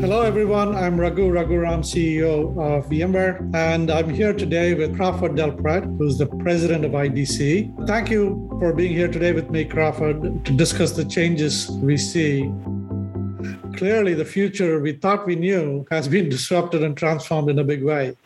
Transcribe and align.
Hello, 0.00 0.22
everyone. 0.22 0.76
I'm 0.76 0.98
Raghu 1.00 1.28
Raghuram, 1.28 1.80
CEO 1.80 2.56
of 2.56 2.88
VMware, 2.88 3.52
and 3.52 3.90
I'm 3.90 4.08
here 4.08 4.32
today 4.32 4.72
with 4.74 4.94
Crawford 4.94 5.34
Del 5.34 5.50
Prete, 5.50 5.82
who's 5.98 6.16
the 6.18 6.26
president 6.26 6.84
of 6.84 6.92
IDC. 6.92 7.84
Thank 7.88 8.08
you 8.08 8.46
for 8.60 8.72
being 8.72 8.92
here 8.92 9.08
today 9.08 9.32
with 9.32 9.50
me, 9.50 9.64
Crawford, 9.64 10.44
to 10.44 10.52
discuss 10.52 10.92
the 10.92 11.04
changes 11.04 11.68
we 11.82 11.96
see. 11.96 12.48
Clearly, 13.76 14.14
the 14.14 14.24
future 14.24 14.78
we 14.78 14.92
thought 14.92 15.26
we 15.26 15.34
knew 15.34 15.84
has 15.90 16.06
been 16.06 16.28
disrupted 16.28 16.84
and 16.84 16.96
transformed 16.96 17.50
in 17.50 17.58
a 17.58 17.64
big 17.64 17.82
way. 17.82 18.16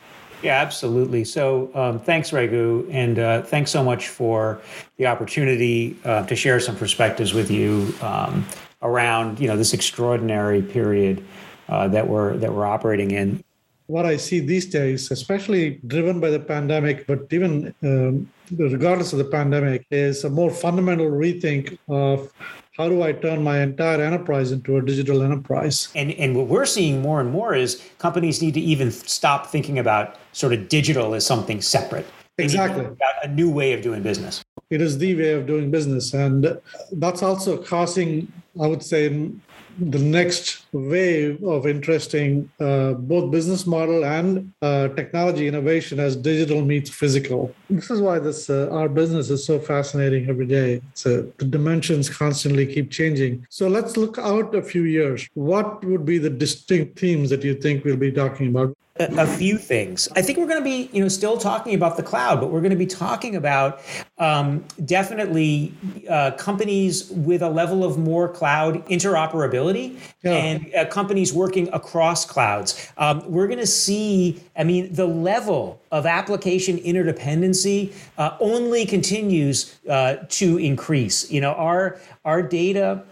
Yeah, 0.42 0.60
absolutely. 0.60 1.24
So 1.24 1.70
um, 1.74 1.98
thanks, 2.00 2.34
Raghu, 2.34 2.86
and 2.90 3.18
uh, 3.18 3.42
thanks 3.44 3.70
so 3.70 3.82
much 3.82 4.08
for 4.08 4.60
the 4.98 5.06
opportunity 5.06 5.96
uh, 6.04 6.26
to 6.26 6.36
share 6.36 6.60
some 6.60 6.76
perspectives 6.76 7.32
with 7.32 7.50
you 7.50 7.94
um, 8.02 8.44
around 8.82 9.40
you 9.40 9.48
know 9.48 9.56
this 9.56 9.72
extraordinary 9.72 10.60
period 10.60 11.24
uh, 11.72 11.88
that 11.88 12.06
we're 12.06 12.36
that 12.36 12.52
we're 12.52 12.66
operating 12.66 13.10
in. 13.12 13.42
What 13.86 14.04
I 14.04 14.16
see 14.16 14.40
these 14.40 14.66
days, 14.66 15.10
especially 15.10 15.80
driven 15.86 16.20
by 16.20 16.30
the 16.30 16.38
pandemic, 16.38 17.06
but 17.06 17.20
even 17.30 17.74
um, 17.82 18.30
regardless 18.56 19.12
of 19.12 19.18
the 19.18 19.24
pandemic, 19.24 19.86
is 19.90 20.24
a 20.24 20.30
more 20.30 20.50
fundamental 20.50 21.10
rethink 21.10 21.78
of 21.88 22.32
how 22.76 22.88
do 22.88 23.02
I 23.02 23.12
turn 23.12 23.42
my 23.42 23.60
entire 23.60 24.00
enterprise 24.00 24.52
into 24.52 24.76
a 24.76 24.82
digital 24.82 25.22
enterprise? 25.22 25.88
And 25.94 26.12
and 26.12 26.36
what 26.36 26.46
we're 26.46 26.66
seeing 26.66 27.00
more 27.00 27.20
and 27.20 27.30
more 27.30 27.54
is 27.54 27.82
companies 27.98 28.42
need 28.42 28.54
to 28.54 28.60
even 28.60 28.90
stop 28.90 29.46
thinking 29.46 29.78
about 29.78 30.16
sort 30.32 30.52
of 30.52 30.68
digital 30.68 31.14
as 31.14 31.26
something 31.26 31.62
separate. 31.62 32.06
Exactly. 32.38 32.86
a 33.22 33.28
new 33.28 33.50
way 33.50 33.72
of 33.72 33.82
doing 33.82 34.02
business. 34.02 34.42
It 34.70 34.80
is 34.80 34.98
the 34.98 35.14
way 35.14 35.32
of 35.34 35.46
doing 35.46 35.70
business, 35.70 36.14
and 36.14 36.58
that's 36.92 37.22
also 37.22 37.62
causing, 37.62 38.32
I 38.60 38.66
would 38.66 38.82
say, 38.82 39.30
the 39.78 39.98
next 39.98 40.66
wave 40.72 41.42
of 41.44 41.66
interesting 41.66 42.50
uh, 42.60 42.92
both 42.92 43.30
business 43.30 43.66
model 43.66 44.04
and 44.04 44.52
uh, 44.60 44.88
technology 44.88 45.48
innovation 45.48 45.98
as 45.98 46.16
digital 46.16 46.62
meets 46.62 46.90
physical. 46.90 47.54
This 47.70 47.90
is 47.90 48.00
why 48.00 48.18
this 48.18 48.50
uh, 48.50 48.68
our 48.70 48.88
business 48.88 49.30
is 49.30 49.44
so 49.44 49.58
fascinating 49.58 50.28
every 50.28 50.46
day. 50.46 50.82
So 50.94 51.22
the 51.38 51.44
dimensions 51.44 52.10
constantly 52.10 52.66
keep 52.66 52.90
changing. 52.90 53.46
So 53.48 53.68
let's 53.68 53.96
look 53.96 54.18
out 54.18 54.54
a 54.54 54.62
few 54.62 54.82
years. 54.82 55.28
What 55.34 55.84
would 55.84 56.04
be 56.04 56.18
the 56.18 56.30
distinct 56.30 56.98
themes 56.98 57.30
that 57.30 57.44
you 57.44 57.54
think 57.54 57.84
we'll 57.84 57.96
be 57.96 58.12
talking 58.12 58.48
about? 58.48 58.76
A, 58.96 59.26
few 59.26 59.56
things. 59.56 60.08
I 60.14 60.22
think 60.22 60.38
we're 60.38 60.46
going 60.46 60.60
to 60.60 60.64
be, 60.64 60.90
you 60.92 61.02
know, 61.02 61.08
still 61.08 61.38
talking 61.38 61.74
about 61.74 61.96
the 61.96 62.02
cloud, 62.02 62.40
but 62.40 62.50
we're 62.50 62.60
going 62.60 62.70
to 62.70 62.76
be 62.76 62.86
talking 62.86 63.36
about 63.36 63.80
um, 64.18 64.64
definitely 64.84 65.72
uh, 66.08 66.32
companies 66.32 67.10
with 67.10 67.42
a 67.42 67.48
level 67.48 67.84
of 67.84 67.98
more 67.98 68.28
cloud 68.28 68.86
interoperability 68.86 69.98
yeah. 70.22 70.32
and 70.32 70.74
uh, 70.74 70.84
companies 70.86 71.32
working 71.32 71.72
across 71.72 72.26
clouds. 72.26 72.92
Um, 72.98 73.22
we're 73.30 73.46
going 73.46 73.58
to 73.58 73.66
see, 73.66 74.42
I 74.56 74.64
mean, 74.64 74.92
the 74.92 75.06
level 75.06 75.80
of 75.90 76.04
application 76.04 76.78
interdependency 76.78 77.94
uh, 78.18 78.36
only 78.40 78.84
continues 78.84 79.78
uh, 79.88 80.16
to 80.28 80.58
increase. 80.58 81.30
You 81.30 81.40
know, 81.40 81.52
our 81.54 81.98
our 82.24 82.42
data 82.42 83.04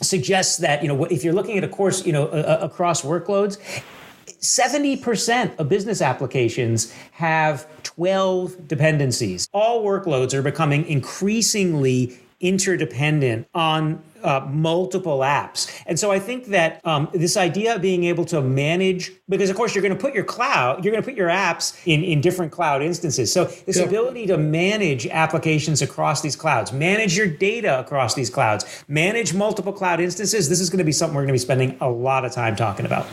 suggests 0.00 0.58
that 0.58 0.82
you 0.82 0.88
know 0.88 1.04
if 1.06 1.24
you're 1.24 1.34
looking 1.34 1.58
at 1.58 1.64
a 1.64 1.68
course 1.68 2.06
you 2.06 2.12
know 2.12 2.28
across 2.28 3.02
workloads 3.02 3.58
70% 4.40 5.56
of 5.58 5.68
business 5.68 6.00
applications 6.00 6.92
have 7.12 7.66
12 7.82 8.68
dependencies. 8.68 9.48
All 9.52 9.84
workloads 9.84 10.34
are 10.34 10.42
becoming 10.42 10.86
increasingly 10.86 12.18
interdependent 12.40 13.48
on 13.52 14.00
uh, 14.22 14.46
multiple 14.48 15.20
apps. 15.20 15.82
And 15.86 15.98
so 15.98 16.10
I 16.10 16.18
think 16.18 16.46
that 16.46 16.80
um, 16.84 17.08
this 17.12 17.36
idea 17.36 17.76
of 17.76 17.82
being 17.82 18.04
able 18.04 18.24
to 18.26 18.40
manage, 18.40 19.12
because 19.28 19.50
of 19.50 19.56
course 19.56 19.74
you're 19.74 19.82
going 19.82 19.94
to 19.94 20.00
put 20.00 20.14
your 20.14 20.24
cloud, 20.24 20.84
you're 20.84 20.92
going 20.92 21.02
to 21.02 21.08
put 21.08 21.16
your 21.16 21.28
apps 21.28 21.80
in, 21.86 22.04
in 22.04 22.20
different 22.20 22.52
cloud 22.52 22.82
instances. 22.82 23.32
So 23.32 23.44
this 23.44 23.78
yeah. 23.78 23.84
ability 23.84 24.26
to 24.26 24.38
manage 24.38 25.06
applications 25.08 25.82
across 25.82 26.20
these 26.20 26.36
clouds, 26.36 26.72
manage 26.72 27.16
your 27.16 27.26
data 27.26 27.80
across 27.80 28.14
these 28.14 28.30
clouds, 28.30 28.84
manage 28.86 29.34
multiple 29.34 29.72
cloud 29.72 30.00
instances, 30.00 30.48
this 30.48 30.60
is 30.60 30.70
going 30.70 30.78
to 30.78 30.84
be 30.84 30.92
something 30.92 31.14
we're 31.14 31.22
going 31.22 31.28
to 31.28 31.32
be 31.32 31.38
spending 31.38 31.76
a 31.80 31.90
lot 31.90 32.24
of 32.24 32.32
time 32.32 32.54
talking 32.54 32.86
about. 32.86 33.06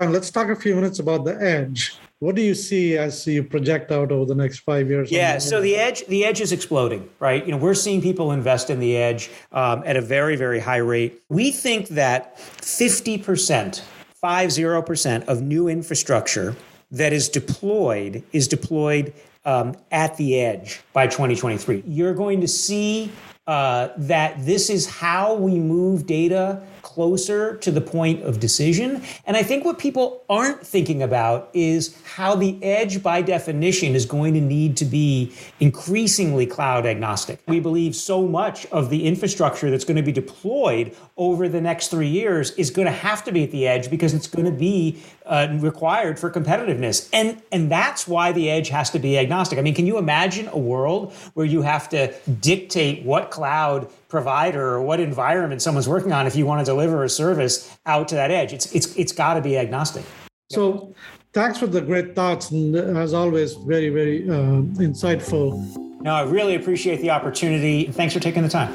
And 0.00 0.12
let's 0.12 0.30
talk 0.30 0.48
a 0.48 0.56
few 0.56 0.74
minutes 0.74 0.98
about 0.98 1.24
the 1.24 1.40
edge. 1.40 1.96
What 2.18 2.34
do 2.34 2.42
you 2.42 2.54
see 2.54 2.96
as 2.96 3.26
you 3.26 3.42
project 3.42 3.92
out 3.92 4.10
over 4.10 4.24
the 4.24 4.34
next 4.34 4.60
five 4.60 4.88
years? 4.88 5.10
Yeah, 5.10 5.38
so 5.38 5.60
the 5.60 5.76
edge, 5.76 6.06
the 6.06 6.24
edge 6.24 6.40
is 6.40 6.52
exploding, 6.52 7.08
right? 7.18 7.44
You 7.44 7.52
know, 7.52 7.58
we're 7.58 7.74
seeing 7.74 8.00
people 8.00 8.32
invest 8.32 8.70
in 8.70 8.78
the 8.78 8.96
edge 8.96 9.30
um, 9.52 9.82
at 9.84 9.96
a 9.96 10.00
very, 10.00 10.36
very 10.36 10.58
high 10.58 10.78
rate. 10.78 11.22
We 11.28 11.50
think 11.50 11.88
that 11.88 12.38
fifty 12.38 13.18
percent, 13.18 13.84
five 14.14 14.50
zero 14.50 14.80
percent 14.82 15.28
of 15.28 15.42
new 15.42 15.68
infrastructure 15.68 16.56
that 16.90 17.12
is 17.12 17.28
deployed 17.28 18.22
is 18.32 18.48
deployed 18.48 19.12
um, 19.44 19.74
at 19.90 20.16
the 20.16 20.40
edge 20.40 20.80
by 20.92 21.06
2023. 21.06 21.84
You're 21.86 22.14
going 22.14 22.40
to 22.40 22.48
see 22.48 23.12
uh, 23.46 23.88
that 23.96 24.44
this 24.44 24.70
is 24.70 24.86
how 24.86 25.34
we 25.34 25.58
move 25.58 26.06
data 26.06 26.62
closer 26.96 27.58
to 27.58 27.70
the 27.70 27.80
point 27.82 28.22
of 28.22 28.40
decision. 28.40 29.02
And 29.26 29.36
I 29.36 29.42
think 29.42 29.66
what 29.66 29.78
people 29.78 30.24
aren't 30.30 30.66
thinking 30.66 31.02
about 31.02 31.50
is 31.52 31.94
how 32.16 32.34
the 32.34 32.58
edge, 32.64 33.02
by 33.02 33.20
definition, 33.20 33.94
is 33.94 34.06
going 34.06 34.32
to 34.32 34.40
need 34.40 34.78
to 34.78 34.86
be 34.86 35.30
increasingly 35.60 36.46
cloud 36.46 36.86
agnostic. 36.86 37.40
We 37.46 37.60
believe 37.60 37.94
so 37.94 38.26
much 38.26 38.64
of 38.72 38.88
the 38.88 39.04
infrastructure 39.04 39.70
that's 39.70 39.84
going 39.84 39.98
to 39.98 40.02
be 40.02 40.10
deployed 40.10 40.96
over 41.18 41.50
the 41.50 41.60
next 41.60 41.88
three 41.88 42.08
years 42.08 42.52
is 42.52 42.70
going 42.70 42.86
to 42.86 42.98
have 43.08 43.22
to 43.24 43.32
be 43.32 43.44
at 43.44 43.50
the 43.50 43.68
edge 43.68 43.90
because 43.90 44.14
it's 44.14 44.26
going 44.26 44.46
to 44.46 44.58
be 44.58 44.98
uh, 45.26 45.48
required 45.60 46.18
for 46.18 46.30
competitiveness. 46.30 47.10
And, 47.12 47.42
and 47.52 47.70
that's 47.70 48.08
why 48.08 48.32
the 48.32 48.48
edge 48.48 48.70
has 48.70 48.88
to 48.92 48.98
be 48.98 49.18
agnostic. 49.18 49.58
I 49.58 49.62
mean, 49.62 49.74
can 49.74 49.86
you 49.86 49.98
imagine 49.98 50.48
a 50.48 50.58
world 50.58 51.12
where 51.34 51.44
you 51.44 51.60
have 51.60 51.90
to 51.90 52.14
dictate 52.40 53.04
what 53.04 53.30
cloud 53.30 53.90
provider 54.08 54.74
or 54.74 54.82
what 54.82 55.00
environment 55.00 55.62
someone's 55.62 55.88
working 55.88 56.12
on 56.12 56.26
if 56.26 56.36
you 56.36 56.46
want 56.46 56.60
to 56.60 56.64
deliver 56.64 57.04
a 57.04 57.08
service 57.08 57.76
out 57.86 58.08
to 58.08 58.14
that 58.14 58.30
edge. 58.30 58.52
It's 58.52 58.72
it's 58.72 58.94
it's 58.96 59.12
got 59.12 59.34
to 59.34 59.40
be 59.40 59.58
agnostic. 59.58 60.04
So, 60.50 60.94
thanks 61.32 61.58
for 61.58 61.66
the 61.66 61.80
great 61.80 62.14
thoughts, 62.14 62.50
and 62.50 62.76
as 62.76 63.12
always, 63.14 63.54
very 63.54 63.88
very 63.88 64.28
uh, 64.28 64.62
insightful. 64.78 65.60
No, 66.02 66.14
I 66.14 66.22
really 66.22 66.54
appreciate 66.54 67.00
the 67.00 67.10
opportunity. 67.10 67.90
Thanks 67.90 68.14
for 68.14 68.20
taking 68.20 68.42
the 68.42 68.48
time. 68.48 68.72